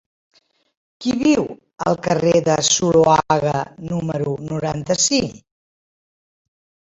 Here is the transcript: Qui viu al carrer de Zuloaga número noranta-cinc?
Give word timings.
Qui 1.03 1.11
viu 1.17 1.43
al 1.89 1.99
carrer 2.07 2.39
de 2.47 2.55
Zuloaga 2.69 3.53
número 3.91 4.33
noranta-cinc? 4.49 5.37